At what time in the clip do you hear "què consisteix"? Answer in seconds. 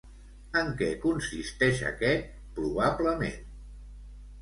0.79-1.83